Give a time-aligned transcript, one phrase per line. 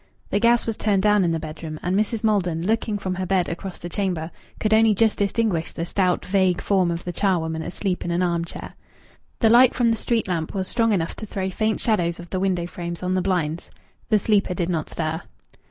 [0.31, 2.23] The gas was turned down in the bedroom, and Mrs.
[2.23, 6.59] Maldon, looking from her bed across the chamber, could only just distinguish the stout, vague
[6.59, 8.73] form of the charwoman asleep in an arm chair.
[9.41, 12.39] The light from the street lamp was strong enough to throw faint shadows of the
[12.39, 13.69] window frames on the blinds.
[14.09, 15.21] The sleeper did not stir.